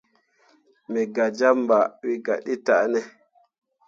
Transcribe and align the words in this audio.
Me 0.91 1.01
gah 1.15 1.31
jam 1.37 1.57
ɓah 1.69 1.85
wǝ 2.03 2.11
gah 2.25 2.39
ɗe 2.45 2.53
tah 2.65 2.83
ne. 2.91 2.99